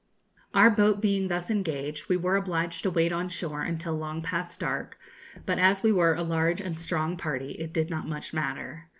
Our 0.55 0.71
boat 0.71 0.99
being 0.99 1.27
thus 1.27 1.51
engaged, 1.51 2.09
we 2.09 2.17
were 2.17 2.35
obliged 2.35 2.81
to 2.81 2.89
wait 2.89 3.11
on 3.11 3.29
shore 3.29 3.61
until 3.61 3.93
long 3.93 4.23
past 4.23 4.59
dark; 4.59 4.97
but 5.45 5.59
as 5.59 5.83
we 5.83 5.91
were 5.91 6.15
a 6.15 6.23
large 6.23 6.59
and 6.59 6.79
strong 6.79 7.17
party, 7.17 7.51
it 7.59 7.71
did 7.71 7.91
not 7.91 8.07
much 8.07 8.33
matter. 8.33 8.87